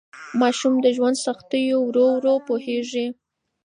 [0.39, 3.07] ماشوم د ژوند سختیو ته ورو ورو پوهیږي.